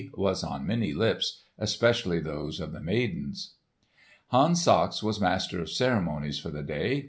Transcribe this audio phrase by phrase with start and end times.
[0.15, 3.57] was on many lips, especially those of the maidens.
[4.29, 6.99] Hans Sachs was Master of Ceremonies for the day.